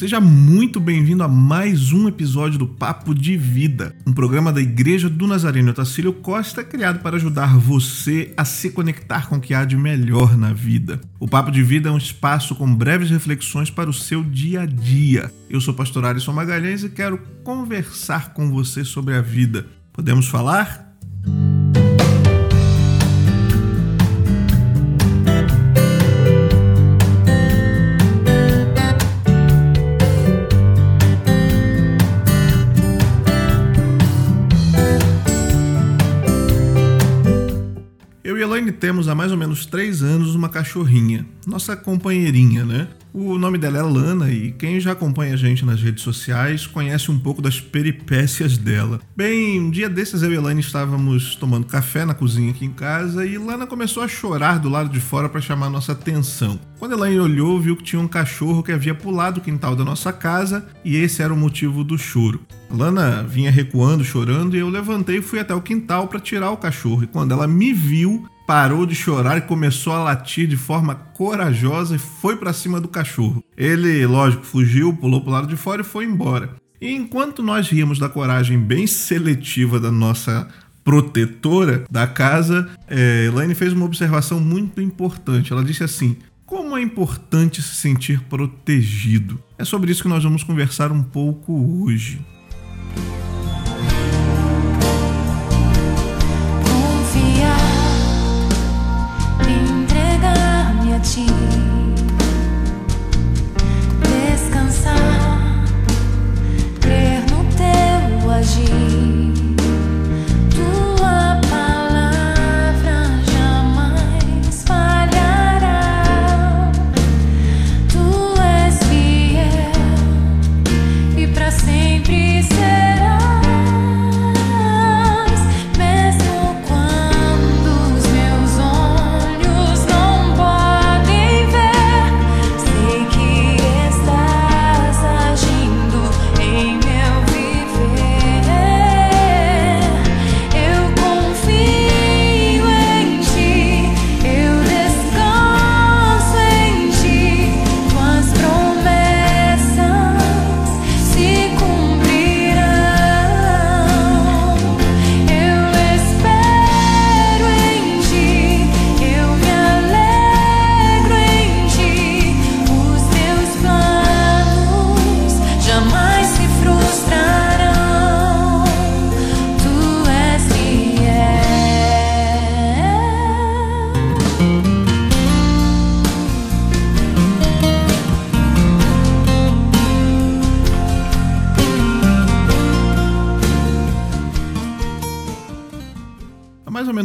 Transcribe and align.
Seja 0.00 0.18
muito 0.18 0.80
bem-vindo 0.80 1.22
a 1.22 1.28
mais 1.28 1.92
um 1.92 2.08
episódio 2.08 2.58
do 2.58 2.66
Papo 2.66 3.14
de 3.14 3.36
Vida, 3.36 3.94
um 4.06 4.14
programa 4.14 4.50
da 4.50 4.58
Igreja 4.58 5.10
do 5.10 5.26
Nazareno 5.26 5.72
Otacílio 5.72 6.14
Costa 6.14 6.64
criado 6.64 7.00
para 7.00 7.16
ajudar 7.16 7.58
você 7.58 8.32
a 8.34 8.42
se 8.42 8.70
conectar 8.70 9.28
com 9.28 9.36
o 9.36 9.40
que 9.42 9.52
há 9.52 9.62
de 9.62 9.76
melhor 9.76 10.38
na 10.38 10.54
vida. 10.54 11.02
O 11.18 11.28
Papo 11.28 11.50
de 11.50 11.62
Vida 11.62 11.90
é 11.90 11.92
um 11.92 11.98
espaço 11.98 12.54
com 12.54 12.74
breves 12.74 13.10
reflexões 13.10 13.68
para 13.68 13.90
o 13.90 13.92
seu 13.92 14.24
dia 14.24 14.62
a 14.62 14.64
dia. 14.64 15.30
Eu 15.50 15.60
sou 15.60 15.74
o 15.74 15.76
pastor 15.76 16.06
Alisson 16.06 16.32
Magalhães 16.32 16.82
e 16.82 16.88
quero 16.88 17.18
conversar 17.44 18.32
com 18.32 18.50
você 18.50 18.86
sobre 18.86 19.14
a 19.14 19.20
vida. 19.20 19.66
Podemos 19.92 20.26
falar? 20.26 20.89
Elaine 38.36 38.70
temos 38.70 39.08
há 39.08 39.14
mais 39.14 39.32
ou 39.32 39.38
menos 39.38 39.64
três 39.64 40.02
anos 40.02 40.34
uma 40.34 40.48
cachorrinha, 40.48 41.26
nossa 41.46 41.76
companheirinha, 41.76 42.64
né? 42.64 42.88
O 43.12 43.36
nome 43.38 43.58
dela 43.58 43.78
é 43.78 43.82
Lana 43.82 44.30
e 44.30 44.52
quem 44.52 44.78
já 44.78 44.92
acompanha 44.92 45.34
a 45.34 45.36
gente 45.36 45.64
nas 45.64 45.82
redes 45.82 46.04
sociais 46.04 46.64
conhece 46.64 47.10
um 47.10 47.18
pouco 47.18 47.42
das 47.42 47.60
peripécias 47.60 48.56
dela. 48.56 49.00
Bem, 49.16 49.60
um 49.60 49.68
dia 49.68 49.88
desses 49.88 50.22
eu 50.22 50.32
e 50.32 50.36
Elaine 50.36 50.60
estávamos 50.60 51.34
tomando 51.34 51.66
café 51.66 52.04
na 52.04 52.14
cozinha 52.14 52.52
aqui 52.52 52.64
em 52.64 52.70
casa 52.70 53.26
e 53.26 53.36
Lana 53.36 53.66
começou 53.66 54.04
a 54.04 54.08
chorar 54.08 54.60
do 54.60 54.68
lado 54.68 54.90
de 54.90 55.00
fora 55.00 55.28
para 55.28 55.40
chamar 55.40 55.68
nossa 55.68 55.90
atenção. 55.90 56.60
Quando 56.78 56.92
Elaine 56.92 57.18
olhou, 57.18 57.60
viu 57.60 57.76
que 57.76 57.82
tinha 57.82 58.00
um 58.00 58.06
cachorro 58.06 58.62
que 58.62 58.70
havia 58.70 58.94
pulado 58.94 59.40
o 59.40 59.42
quintal 59.42 59.74
da 59.74 59.84
nossa 59.84 60.12
casa 60.12 60.68
e 60.84 60.96
esse 60.96 61.20
era 61.20 61.34
o 61.34 61.36
motivo 61.36 61.82
do 61.82 61.98
choro. 61.98 62.40
Lana 62.70 63.24
vinha 63.24 63.50
recuando, 63.50 64.04
chorando, 64.04 64.56
e 64.56 64.60
eu 64.60 64.68
levantei 64.68 65.18
e 65.18 65.22
fui 65.22 65.40
até 65.40 65.52
o 65.52 65.60
quintal 65.60 66.06
para 66.06 66.20
tirar 66.20 66.52
o 66.52 66.56
cachorro. 66.56 67.02
E 67.02 67.08
quando 67.08 67.32
ela 67.32 67.48
me 67.48 67.72
viu, 67.72 68.24
parou 68.50 68.84
de 68.84 68.96
chorar 68.96 69.38
e 69.38 69.42
começou 69.42 69.92
a 69.92 70.02
latir 70.02 70.48
de 70.48 70.56
forma 70.56 70.96
corajosa 70.96 71.94
e 71.94 72.00
foi 72.00 72.34
para 72.34 72.52
cima 72.52 72.80
do 72.80 72.88
cachorro. 72.88 73.44
Ele, 73.56 74.04
lógico, 74.04 74.44
fugiu, 74.44 74.92
pulou 74.92 75.20
para 75.20 75.30
o 75.30 75.32
lado 75.32 75.46
de 75.46 75.54
fora 75.54 75.82
e 75.82 75.84
foi 75.84 76.04
embora. 76.04 76.56
E 76.80 76.90
enquanto 76.92 77.44
nós 77.44 77.68
ríamos 77.68 78.00
da 78.00 78.08
coragem 78.08 78.58
bem 78.58 78.88
seletiva 78.88 79.78
da 79.78 79.92
nossa 79.92 80.48
protetora 80.82 81.84
da 81.88 82.08
casa, 82.08 82.68
é, 82.88 83.26
Elaine 83.26 83.54
fez 83.54 83.72
uma 83.72 83.84
observação 83.84 84.40
muito 84.40 84.80
importante. 84.80 85.52
Ela 85.52 85.62
disse 85.62 85.84
assim: 85.84 86.16
como 86.44 86.76
é 86.76 86.82
importante 86.82 87.62
se 87.62 87.76
sentir 87.76 88.20
protegido. 88.22 89.40
É 89.56 89.64
sobre 89.64 89.92
isso 89.92 90.02
que 90.02 90.08
nós 90.08 90.24
vamos 90.24 90.42
conversar 90.42 90.90
um 90.90 91.04
pouco 91.04 91.84
hoje. 91.84 92.20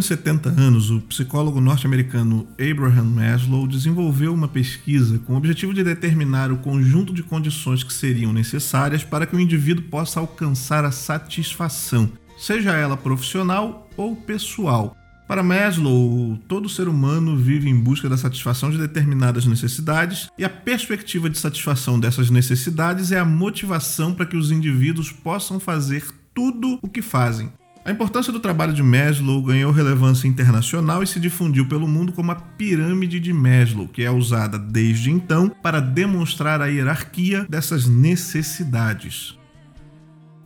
Menos 0.06 0.08
70 0.08 0.50
anos, 0.50 0.92
o 0.92 1.02
psicólogo 1.02 1.60
norte-americano 1.60 2.48
Abraham 2.60 3.06
Maslow 3.06 3.68
desenvolveu 3.68 4.34
uma 4.34 4.48
pesquisa 4.48 5.20
com 5.20 5.34
o 5.34 5.38
objetivo 5.38 5.74
de 5.74 5.84
determinar 5.84 6.52
o 6.52 6.58
conjunto 6.58 7.14
de 7.14 7.24
condições 7.24 7.84
que 7.84 7.92
seriam 7.92 8.32
necessárias 8.32 9.04
para 9.04 9.26
que 9.26 9.36
o 9.36 9.40
indivíduo 9.40 9.86
possa 9.86 10.20
alcançar 10.20 10.86
a 10.86 10.92
satisfação, 10.92 12.12
seja 12.38 12.74
ela 12.74 12.96
profissional 12.96 13.90
ou 13.98 14.16
pessoal. 14.16 14.96
Para 15.28 15.42
Maslow, 15.42 16.38
todo 16.48 16.70
ser 16.70 16.88
humano 16.88 17.36
vive 17.36 17.68
em 17.68 17.80
busca 17.80 18.08
da 18.08 18.18
satisfação 18.18 18.70
de 18.70 18.78
determinadas 18.78 19.46
necessidades, 19.46 20.30
e 20.38 20.46
a 20.46 20.50
perspectiva 20.50 21.30
de 21.30 21.40
satisfação 21.40 22.00
dessas 22.00 22.30
necessidades 22.30 23.12
é 23.12 23.18
a 23.18 23.26
motivação 23.26 24.14
para 24.14 24.28
que 24.28 24.38
os 24.38 24.52
indivíduos 24.52 25.12
possam 25.12 25.60
fazer 25.60 26.06
tudo 26.34 26.78
o 26.82 26.88
que 26.88 27.02
fazem. 27.02 27.52
A 27.86 27.92
importância 27.92 28.34
do 28.34 28.40
trabalho 28.40 28.74
de 28.74 28.82
Maslow 28.82 29.44
ganhou 29.44 29.72
relevância 29.72 30.28
internacional 30.28 31.04
e 31.04 31.08
se 31.08 31.20
difundiu 31.20 31.68
pelo 31.68 31.88
mundo 31.88 32.12
como 32.12 32.32
a 32.32 32.36
pirâmide 32.36 33.20
de 33.20 33.32
Maslow, 33.32 33.88
que 33.88 34.04
é 34.04 34.10
usada 34.10 34.58
desde 34.58 35.12
então 35.12 35.50
para 35.50 35.80
demonstrar 35.80 36.62
a 36.62 36.66
hierarquia 36.66 37.46
dessas 37.48 37.88
necessidades. 37.88 39.38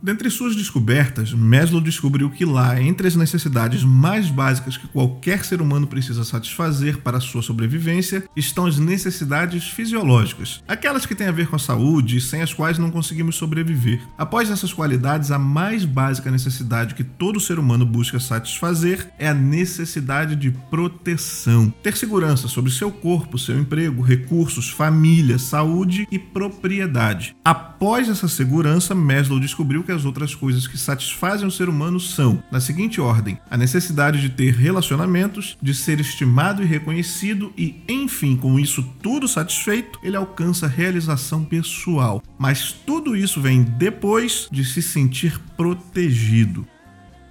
Dentre 0.02 0.30
suas 0.30 0.56
descobertas, 0.56 1.34
Maslow 1.34 1.80
descobriu 1.80 2.30
que 2.30 2.46
lá, 2.46 2.80
entre 2.80 3.06
as 3.06 3.14
necessidades 3.14 3.84
mais 3.84 4.30
básicas 4.30 4.78
que 4.78 4.88
qualquer 4.88 5.44
ser 5.44 5.60
humano 5.60 5.86
precisa 5.86 6.24
satisfazer 6.24 6.98
para 6.98 7.20
sua 7.20 7.42
sobrevivência, 7.42 8.24
estão 8.34 8.64
as 8.64 8.78
necessidades 8.78 9.68
fisiológicas, 9.68 10.62
aquelas 10.66 11.04
que 11.04 11.14
têm 11.14 11.26
a 11.26 11.32
ver 11.32 11.48
com 11.48 11.56
a 11.56 11.58
saúde 11.58 12.16
e 12.16 12.20
sem 12.20 12.40
as 12.40 12.54
quais 12.54 12.78
não 12.78 12.90
conseguimos 12.90 13.36
sobreviver. 13.36 14.00
Após 14.16 14.50
essas 14.50 14.72
qualidades, 14.72 15.30
a 15.30 15.38
mais 15.38 15.84
básica 15.84 16.30
necessidade 16.30 16.94
que 16.94 17.04
todo 17.04 17.38
ser 17.38 17.58
humano 17.58 17.84
busca 17.84 18.18
satisfazer 18.18 19.12
é 19.18 19.28
a 19.28 19.34
necessidade 19.34 20.34
de 20.34 20.50
proteção. 20.70 21.72
Ter 21.82 21.94
segurança 21.94 22.48
sobre 22.48 22.70
seu 22.70 22.90
corpo, 22.90 23.38
seu 23.38 23.58
emprego, 23.58 24.00
recursos, 24.00 24.70
família, 24.70 25.38
saúde 25.38 26.08
e 26.10 26.18
propriedade. 26.18 27.36
Após 27.44 28.08
essa 28.08 28.28
segurança, 28.28 28.94
Maslow 28.94 29.38
descobriu 29.38 29.82
que 29.82 29.89
que 29.90 29.96
as 29.96 30.04
outras 30.04 30.36
coisas 30.36 30.68
que 30.68 30.78
satisfazem 30.78 31.48
o 31.48 31.50
ser 31.50 31.68
humano 31.68 31.98
são, 31.98 32.40
na 32.48 32.60
seguinte 32.60 33.00
ordem, 33.00 33.36
a 33.50 33.56
necessidade 33.56 34.20
de 34.20 34.30
ter 34.30 34.54
relacionamentos, 34.54 35.58
de 35.60 35.74
ser 35.74 35.98
estimado 35.98 36.62
e 36.62 36.66
reconhecido 36.66 37.52
e, 37.58 37.82
enfim, 37.88 38.36
com 38.36 38.56
isso 38.56 38.88
tudo 39.02 39.26
satisfeito, 39.26 39.98
ele 40.00 40.16
alcança 40.16 40.68
realização 40.68 41.44
pessoal. 41.44 42.22
Mas 42.38 42.70
tudo 42.72 43.16
isso 43.16 43.40
vem 43.40 43.64
depois 43.64 44.48
de 44.52 44.64
se 44.64 44.80
sentir 44.80 45.40
protegido. 45.56 46.64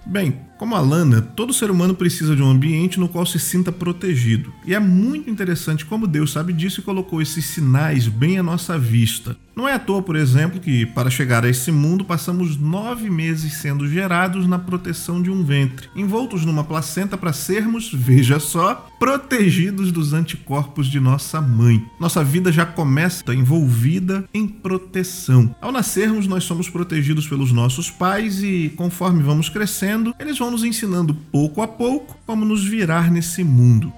Bem, 0.06 0.38
como 0.58 0.74
a 0.74 0.80
Lana, 0.80 1.22
todo 1.22 1.54
ser 1.54 1.70
humano 1.70 1.94
precisa 1.94 2.36
de 2.36 2.42
um 2.42 2.50
ambiente 2.50 3.00
no 3.00 3.08
qual 3.08 3.24
se 3.24 3.38
sinta 3.38 3.72
protegido. 3.72 4.52
E 4.66 4.74
é 4.74 4.78
muito 4.78 5.30
interessante 5.30 5.86
como 5.86 6.06
Deus 6.06 6.32
sabe 6.32 6.52
disso 6.52 6.80
e 6.80 6.82
colocou 6.82 7.22
esses 7.22 7.46
sinais 7.46 8.06
bem 8.08 8.38
à 8.38 8.42
nossa 8.42 8.78
vista. 8.78 9.36
Não 9.56 9.68
é 9.68 9.74
à 9.74 9.78
toa, 9.78 10.02
por 10.02 10.16
exemplo, 10.16 10.60
que 10.60 10.86
para 10.86 11.10
chegar 11.10 11.44
a 11.44 11.48
esse 11.48 11.70
mundo 11.70 12.04
passamos 12.04 12.56
nove 12.56 13.10
meses 13.10 13.54
sendo 13.54 13.86
gerados 13.86 14.46
na 14.46 14.58
proteção 14.58 15.20
de 15.20 15.30
um 15.30 15.44
ventre, 15.44 15.88
envoltos 15.94 16.44
numa 16.44 16.64
placenta 16.64 17.16
para 17.18 17.32
sermos, 17.32 17.90
veja 17.92 18.38
só, 18.38 18.88
protegidos 18.98 19.92
dos 19.92 20.12
anticorpos 20.12 20.86
de 20.86 21.00
nossa 21.00 21.40
mãe. 21.40 21.84
Nossa 21.98 22.22
vida 22.24 22.50
já 22.52 22.64
começa 22.64 23.34
envolvida 23.34 24.24
em 24.32 24.46
proteção. 24.46 25.54
Ao 25.60 25.72
nascermos, 25.72 26.26
nós 26.26 26.44
somos 26.44 26.70
protegidos 26.70 27.26
pelos 27.26 27.52
nossos 27.52 27.90
pais 27.90 28.42
e, 28.42 28.72
conforme 28.76 29.22
vamos 29.22 29.48
crescendo, 29.48 29.89
eles 30.18 30.38
vão 30.38 30.50
nos 30.50 30.64
ensinando 30.64 31.14
pouco 31.14 31.62
a 31.62 31.68
pouco 31.68 32.18
como 32.26 32.44
nos 32.44 32.64
virar 32.64 33.10
nesse 33.10 33.42
mundo. 33.42 33.92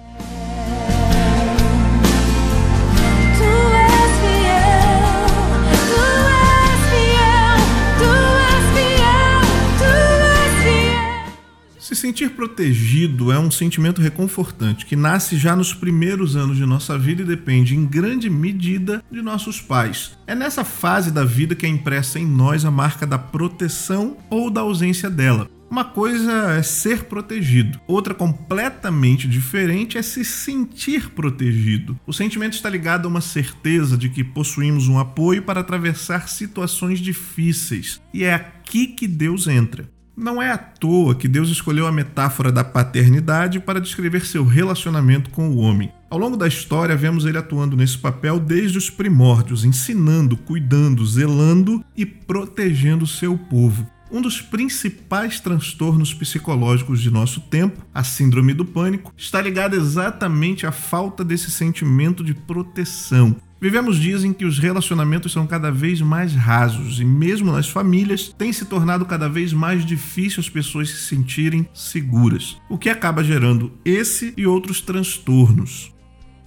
Se 11.79 11.99
sentir 11.99 12.31
protegido 12.31 13.31
é 13.31 13.37
um 13.37 13.51
sentimento 13.51 14.01
reconfortante 14.01 14.85
que 14.85 14.95
nasce 14.95 15.37
já 15.37 15.55
nos 15.55 15.75
primeiros 15.75 16.35
anos 16.35 16.57
de 16.57 16.65
nossa 16.65 16.97
vida 16.97 17.21
e 17.21 17.25
depende 17.25 17.75
em 17.75 17.85
grande 17.85 18.31
medida 18.31 19.03
de 19.11 19.21
nossos 19.21 19.61
pais. 19.61 20.17
É 20.25 20.33
nessa 20.33 20.63
fase 20.63 21.11
da 21.11 21.23
vida 21.23 21.53
que 21.53 21.67
é 21.67 21.69
impressa 21.69 22.17
em 22.17 22.25
nós 22.25 22.65
a 22.65 22.71
marca 22.71 23.05
da 23.05 23.19
proteção 23.19 24.17
ou 24.29 24.49
da 24.49 24.61
ausência 24.61 25.07
dela. 25.07 25.47
Uma 25.73 25.85
coisa 25.85 26.51
é 26.51 26.61
ser 26.61 27.05
protegido, 27.05 27.81
outra 27.87 28.13
completamente 28.13 29.27
diferente 29.27 29.97
é 29.97 30.03
se 30.03 30.23
sentir 30.23 31.09
protegido. 31.09 31.99
O 32.05 32.13
sentimento 32.13 32.53
está 32.53 32.69
ligado 32.69 33.07
a 33.07 33.09
uma 33.09 33.21
certeza 33.21 33.97
de 33.97 34.07
que 34.07 34.23
possuímos 34.23 34.87
um 34.87 34.99
apoio 34.99 35.41
para 35.41 35.61
atravessar 35.61 36.29
situações 36.29 36.99
difíceis, 36.99 37.99
e 38.13 38.23
é 38.23 38.35
aqui 38.35 38.85
que 38.85 39.07
Deus 39.07 39.47
entra. 39.47 39.89
Não 40.15 40.39
é 40.39 40.51
à 40.51 40.59
toa 40.59 41.15
que 41.15 41.27
Deus 41.27 41.49
escolheu 41.49 41.87
a 41.87 41.91
metáfora 41.91 42.51
da 42.51 42.63
paternidade 42.63 43.59
para 43.59 43.81
descrever 43.81 44.27
seu 44.27 44.45
relacionamento 44.45 45.31
com 45.31 45.49
o 45.49 45.57
homem. 45.57 45.91
Ao 46.07 46.19
longo 46.19 46.37
da 46.37 46.47
história, 46.47 46.95
vemos 46.95 47.25
ele 47.25 47.39
atuando 47.39 47.75
nesse 47.75 47.97
papel 47.97 48.39
desde 48.39 48.77
os 48.77 48.91
primórdios, 48.91 49.65
ensinando, 49.65 50.37
cuidando, 50.37 51.03
zelando 51.03 51.83
e 51.97 52.05
protegendo 52.05 53.07
seu 53.07 53.35
povo. 53.35 53.89
Um 54.13 54.21
dos 54.21 54.39
principais 54.39 55.39
transtornos 55.39 56.13
psicológicos 56.13 57.01
de 57.01 57.09
nosso 57.09 57.41
tempo, 57.41 57.83
a 57.91 58.03
síndrome 58.03 58.53
do 58.53 58.63
pânico, 58.63 59.11
está 59.17 59.41
ligado 59.41 59.75
exatamente 59.75 60.67
à 60.67 60.71
falta 60.71 61.25
desse 61.25 61.49
sentimento 61.49 62.23
de 62.23 62.35
proteção. 62.35 63.35
Vivemos 63.59 63.97
dias 63.97 64.23
em 64.23 64.31
que 64.31 64.45
os 64.45 64.59
relacionamentos 64.59 65.31
são 65.31 65.47
cada 65.47 65.71
vez 65.71 65.99
mais 65.99 66.35
rasos 66.35 66.99
e, 66.99 67.05
mesmo 67.05 67.51
nas 67.51 67.67
famílias, 67.67 68.31
tem 68.37 68.53
se 68.53 68.65
tornado 68.65 69.03
cada 69.03 69.27
vez 69.27 69.51
mais 69.51 69.83
difícil 69.83 70.41
as 70.41 70.49
pessoas 70.49 70.91
se 70.91 71.07
sentirem 71.07 71.67
seguras, 71.73 72.61
o 72.69 72.77
que 72.77 72.89
acaba 72.89 73.23
gerando 73.23 73.71
esse 73.83 74.31
e 74.37 74.45
outros 74.45 74.79
transtornos. 74.79 75.91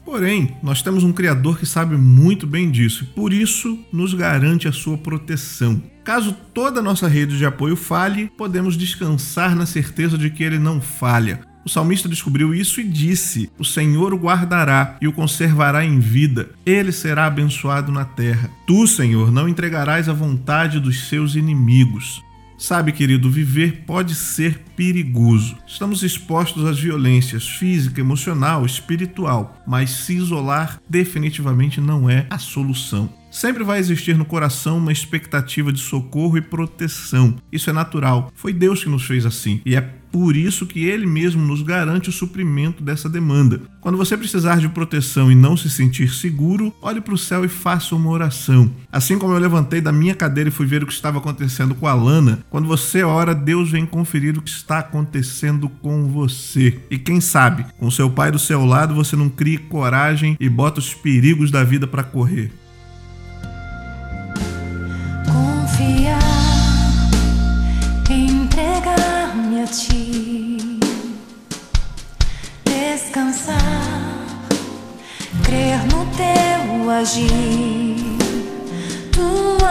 Porém, 0.07 0.57
nós 0.63 0.83
temos 0.83 1.03
um 1.03 1.13
Criador 1.13 1.59
que 1.59 1.67
sabe 1.67 1.97
muito 1.97 2.47
bem 2.47 2.71
disso 2.71 3.03
e, 3.03 3.07
por 3.09 3.33
isso, 3.33 3.77
nos 3.93 4.15
garante 4.15 4.69
a 4.69 4.73
sua 4.73 4.97
proteção. 4.97 5.83
Caso 6.05 6.33
toda 6.55 6.79
a 6.79 6.83
nossa 6.83 7.09
rede 7.09 7.37
de 7.37 7.45
apoio 7.45 7.75
falhe, 7.75 8.31
podemos 8.39 8.77
descansar 8.77 9.57
na 9.57 9.67
certeza 9.67 10.17
de 10.17 10.31
que 10.31 10.45
ele 10.45 10.61
não 10.61 10.81
falha. 10.81 11.41
O 11.65 11.69
salmista 11.69 12.09
descobriu 12.09 12.55
isso 12.55 12.81
e 12.81 12.85
disse: 12.85 13.51
O 13.59 13.65
Senhor 13.65 14.15
o 14.15 14.17
guardará 14.17 14.97
e 15.01 15.09
o 15.09 15.13
conservará 15.13 15.85
em 15.85 15.99
vida. 15.99 16.51
Ele 16.65 16.93
será 16.93 17.27
abençoado 17.27 17.91
na 17.91 18.05
terra. 18.05 18.49
Tu, 18.65 18.87
Senhor, 18.87 19.33
não 19.33 19.49
entregarás 19.49 20.09
a 20.09 20.13
vontade 20.13 20.79
dos 20.79 21.09
seus 21.09 21.35
inimigos. 21.35 22.23
Sabe, 22.59 22.93
querido, 22.93 23.31
viver 23.31 23.85
pode 23.87 24.15
ser 24.15 24.61
perigoso. 24.75 25.57
Estamos 25.67 26.03
expostos 26.03 26.65
às 26.65 26.79
violências 26.79 27.47
física, 27.47 28.01
emocional, 28.01 28.65
espiritual, 28.65 29.63
mas 29.67 29.91
se 29.91 30.15
isolar 30.15 30.81
definitivamente 30.89 31.81
não 31.81 32.09
é 32.09 32.27
a 32.31 32.39
solução. 32.39 33.13
Sempre 33.31 33.63
vai 33.63 33.79
existir 33.79 34.17
no 34.17 34.25
coração 34.25 34.79
uma 34.79 34.93
expectativa 34.93 35.71
de 35.71 35.79
socorro 35.79 36.39
e 36.39 36.41
proteção. 36.41 37.37
Isso 37.53 37.69
é 37.69 37.73
natural. 37.73 38.33
Foi 38.35 38.51
Deus 38.51 38.83
que 38.83 38.89
nos 38.89 39.05
fez 39.05 39.27
assim. 39.27 39.61
E 39.67 39.77
é 39.77 39.83
por 40.17 40.35
isso 40.35 40.65
que 40.65 40.83
ele 40.83 41.05
mesmo 41.05 41.43
nos 41.43 41.61
garante 41.61 42.09
o 42.09 42.13
suprimento 42.13 42.83
dessa 42.83 43.07
demanda. 43.07 43.61
Quando 43.83 43.99
você 43.99 44.17
precisar 44.17 44.59
de 44.59 44.67
proteção 44.67 45.31
e 45.31 45.35
não 45.35 45.59
se 45.59 45.69
sentir 45.69 46.09
seguro, 46.09 46.75
olhe 46.81 47.03
para 47.03 47.13
o 47.13 47.19
céu 47.19 47.45
e 47.45 47.49
faça 47.49 47.95
uma 47.95 48.09
oração. 48.09 48.73
Assim 48.91 49.19
como 49.19 49.35
eu 49.35 49.39
levantei 49.39 49.79
da 49.79 49.93
minha 49.93 50.15
cadeira 50.15 50.49
e 50.49 50.53
fui 50.53 50.65
ver 50.65 50.83
o 50.83 50.87
que 50.87 50.93
estava 50.95 51.19
acontecendo 51.19 51.75
com 51.75 51.87
a 51.87 51.93
Lana, 51.93 52.39
quando 52.49 52.67
você 52.67 53.03
ora, 53.03 53.35
Deus 53.35 53.71
vem 53.71 53.85
conferir 53.85 54.39
o 54.39 54.43
que 54.43 54.49
está 54.49 54.79
acontecendo 54.79 55.69
com 55.69 56.09
você. 56.09 56.81
E 56.91 56.97
quem 56.97 57.21
sabe, 57.21 57.67
com 57.79 57.91
seu 57.91 58.09
pai 58.09 58.33
do 58.33 58.39
seu 58.39 58.65
lado, 58.65 58.95
você 58.95 59.17
não 59.17 59.29
crie 59.29 59.59
coragem 59.59 60.35
e 60.41 60.49
bota 60.49 60.81
os 60.81 60.95
perigos 60.95 61.51
da 61.51 61.63
vida 61.63 61.87
para 61.87 62.03
correr. 62.03 62.51
Agir, 76.91 77.97
tua 79.13 79.66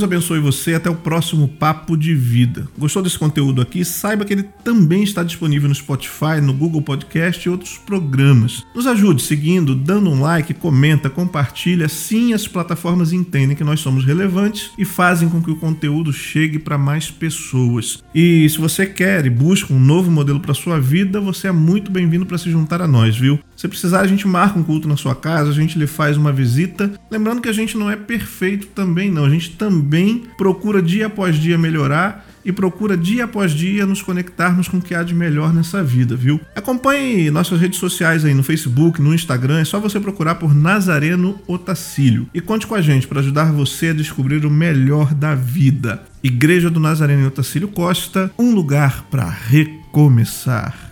Deus 0.00 0.04
abençoe 0.04 0.40
você 0.40 0.72
até 0.72 0.88
o 0.88 0.94
próximo 0.94 1.46
Papo 1.46 1.94
de 1.94 2.14
Vida. 2.14 2.66
Gostou 2.78 3.02
desse 3.02 3.18
conteúdo 3.18 3.60
aqui? 3.60 3.84
Saiba 3.84 4.24
que 4.24 4.32
ele 4.32 4.44
também 4.64 5.02
está 5.02 5.22
disponível 5.22 5.68
no 5.68 5.74
Spotify, 5.74 6.40
no 6.42 6.54
Google 6.54 6.80
Podcast 6.80 7.46
e 7.46 7.50
outros 7.50 7.76
programas. 7.76 8.64
Nos 8.74 8.86
ajude 8.86 9.22
seguindo, 9.22 9.74
dando 9.74 10.08
um 10.08 10.22
like, 10.22 10.54
comenta, 10.54 11.10
compartilha. 11.10 11.84
Assim 11.84 12.32
as 12.32 12.48
plataformas 12.48 13.12
entendem 13.12 13.54
que 13.54 13.62
nós 13.62 13.80
somos 13.80 14.06
relevantes 14.06 14.70
e 14.78 14.86
fazem 14.86 15.28
com 15.28 15.42
que 15.42 15.50
o 15.50 15.56
conteúdo 15.56 16.14
chegue 16.14 16.58
para 16.58 16.78
mais 16.78 17.10
pessoas. 17.10 18.02
E 18.14 18.48
se 18.48 18.56
você 18.56 18.86
quer 18.86 19.26
e 19.26 19.30
busca 19.30 19.74
um 19.74 19.78
novo 19.78 20.10
modelo 20.10 20.40
para 20.40 20.54
sua 20.54 20.80
vida, 20.80 21.20
você 21.20 21.48
é 21.48 21.52
muito 21.52 21.90
bem-vindo 21.90 22.24
para 22.24 22.38
se 22.38 22.50
juntar 22.50 22.80
a 22.80 22.88
nós, 22.88 23.18
viu? 23.18 23.38
Se 23.54 23.68
precisar, 23.68 24.00
a 24.00 24.06
gente 24.06 24.26
marca 24.26 24.58
um 24.58 24.62
culto 24.62 24.88
na 24.88 24.96
sua 24.96 25.14
casa, 25.14 25.50
a 25.50 25.54
gente 25.54 25.78
lhe 25.78 25.86
faz 25.86 26.16
uma 26.16 26.32
visita. 26.32 26.90
Lembrando 27.10 27.42
que 27.42 27.48
a 27.50 27.52
gente 27.52 27.76
não 27.76 27.90
é 27.90 27.96
perfeito 27.96 28.68
também, 28.68 29.10
não. 29.10 29.26
A 29.26 29.28
gente 29.28 29.50
também 29.50 29.89
procura 30.36 30.80
dia 30.80 31.06
após 31.06 31.36
dia 31.36 31.58
melhorar 31.58 32.26
e 32.44 32.52
procura 32.52 32.96
dia 32.96 33.24
após 33.24 33.52
dia 33.52 33.84
nos 33.86 34.02
conectarmos 34.02 34.68
com 34.68 34.78
o 34.78 34.82
que 34.82 34.94
há 34.94 35.02
de 35.02 35.14
melhor 35.14 35.52
nessa 35.52 35.82
vida, 35.82 36.16
viu? 36.16 36.40
Acompanhe 36.54 37.30
nossas 37.30 37.60
redes 37.60 37.78
sociais 37.78 38.24
aí 38.24 38.34
no 38.34 38.42
Facebook, 38.42 39.00
no 39.00 39.14
Instagram, 39.14 39.60
é 39.60 39.64
só 39.64 39.78
você 39.78 40.00
procurar 40.00 40.36
por 40.36 40.54
Nazareno 40.54 41.38
Otacílio 41.46 42.26
e 42.32 42.40
conte 42.40 42.66
com 42.66 42.74
a 42.74 42.80
gente 42.80 43.06
para 43.06 43.20
ajudar 43.20 43.52
você 43.52 43.88
a 43.88 43.94
descobrir 43.94 44.44
o 44.44 44.50
melhor 44.50 45.14
da 45.14 45.34
vida. 45.34 46.02
Igreja 46.22 46.70
do 46.70 46.80
Nazareno 46.80 47.26
Otacílio 47.26 47.68
Costa, 47.68 48.30
um 48.38 48.54
lugar 48.54 49.06
para 49.10 49.28
recomeçar. 49.28 50.89